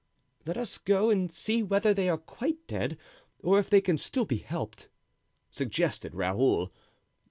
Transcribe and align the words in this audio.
"Let 0.47 0.57
us 0.57 0.79
go 0.79 1.11
and 1.11 1.31
see 1.31 1.61
whether 1.61 1.93
they 1.93 2.09
are 2.09 2.17
quite 2.17 2.65
dead, 2.65 2.97
or 3.43 3.59
if 3.59 3.69
they 3.69 3.81
can 3.81 3.99
still 3.99 4.25
be 4.25 4.37
helped," 4.37 4.87
suggested 5.51 6.15
Raoul. 6.15 6.73